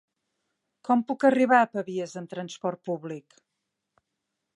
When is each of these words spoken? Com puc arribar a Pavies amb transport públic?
Com 0.87 1.03
puc 1.11 1.25
arribar 1.29 1.59
a 1.65 1.67
Pavies 1.73 2.15
amb 2.21 2.31
transport 2.33 2.81
públic? 2.89 3.37